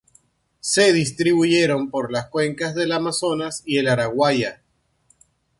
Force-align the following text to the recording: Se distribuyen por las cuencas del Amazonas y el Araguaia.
Se 0.61 0.93
distribuyen 0.93 1.91
por 1.91 2.11
las 2.11 2.25
cuencas 2.25 2.73
del 2.73 2.91
Amazonas 2.91 3.61
y 3.67 3.77
el 3.77 3.87
Araguaia. 3.87 4.63